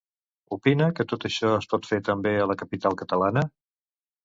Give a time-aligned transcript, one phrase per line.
[0.55, 3.47] Opina que tot això es pot fer també a la capital catalana?